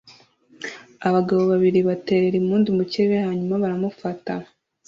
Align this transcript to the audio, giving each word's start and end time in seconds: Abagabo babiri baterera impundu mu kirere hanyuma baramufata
Abagabo 1.07 1.41
babiri 1.51 1.79
baterera 1.89 2.35
impundu 2.41 2.67
mu 2.77 2.83
kirere 2.91 3.17
hanyuma 3.27 3.53
baramufata 3.63 4.33